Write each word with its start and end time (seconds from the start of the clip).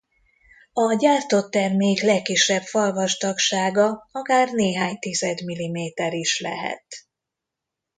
A 0.73 0.93
gyártott 0.95 1.51
termék 1.51 2.01
legkisebb 2.01 2.61
falvastagsága 2.61 4.09
akár 4.11 4.51
néhány 4.53 4.99
tized 4.99 5.43
milliméter 5.45 6.13
is 6.13 6.39
lehet. 6.39 6.85